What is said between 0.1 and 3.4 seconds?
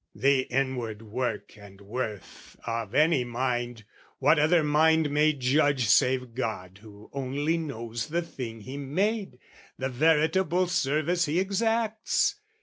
"The inward work and worth "Of any